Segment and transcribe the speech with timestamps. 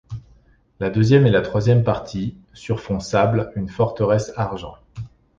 [0.79, 4.73] La deuxième et la troisième partie, sur fond sable, une forteresse argent.